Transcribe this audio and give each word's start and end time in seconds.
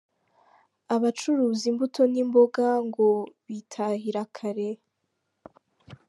Abacuruza 0.95 1.63
imbuto 1.71 2.01
n’imboga 2.13 2.67
ngo 2.87 3.07
bitahira 3.47 4.21
kare. 4.35 4.69